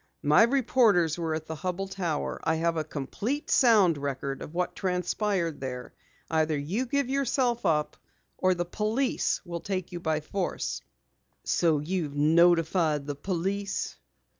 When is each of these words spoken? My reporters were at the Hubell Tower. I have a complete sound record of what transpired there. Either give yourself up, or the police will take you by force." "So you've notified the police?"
My 0.23 0.41
reporters 0.41 1.19
were 1.19 1.35
at 1.35 1.45
the 1.45 1.57
Hubell 1.57 1.87
Tower. 1.87 2.39
I 2.43 2.55
have 2.55 2.75
a 2.75 2.83
complete 2.83 3.51
sound 3.51 3.99
record 3.99 4.41
of 4.41 4.51
what 4.51 4.75
transpired 4.75 5.61
there. 5.61 5.93
Either 6.27 6.59
give 6.59 7.07
yourself 7.07 7.67
up, 7.67 7.97
or 8.39 8.55
the 8.55 8.65
police 8.65 9.45
will 9.45 9.59
take 9.61 9.91
you 9.91 9.99
by 9.99 10.19
force." 10.19 10.81
"So 11.43 11.77
you've 11.77 12.15
notified 12.15 13.05
the 13.05 13.13
police?" 13.13 13.95